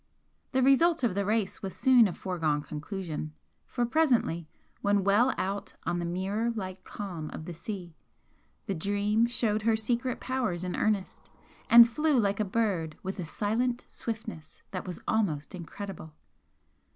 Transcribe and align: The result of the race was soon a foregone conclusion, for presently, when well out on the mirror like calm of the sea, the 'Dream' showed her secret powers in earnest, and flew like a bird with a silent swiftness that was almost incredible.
The 0.51 0.63
result 0.63 1.03
of 1.03 1.13
the 1.13 1.25
race 1.25 1.61
was 1.61 1.75
soon 1.75 2.07
a 2.07 2.13
foregone 2.15 2.63
conclusion, 2.63 3.33
for 3.67 3.85
presently, 3.85 4.47
when 4.81 5.03
well 5.03 5.31
out 5.37 5.75
on 5.83 5.99
the 5.99 6.05
mirror 6.05 6.49
like 6.55 6.83
calm 6.83 7.29
of 7.29 7.45
the 7.45 7.53
sea, 7.53 7.93
the 8.65 8.73
'Dream' 8.73 9.27
showed 9.27 9.61
her 9.61 9.75
secret 9.75 10.19
powers 10.19 10.63
in 10.63 10.75
earnest, 10.75 11.29
and 11.69 11.87
flew 11.87 12.19
like 12.19 12.39
a 12.39 12.43
bird 12.43 12.95
with 13.03 13.19
a 13.19 13.25
silent 13.25 13.85
swiftness 13.87 14.63
that 14.71 14.87
was 14.87 14.99
almost 15.07 15.53
incredible. 15.53 16.15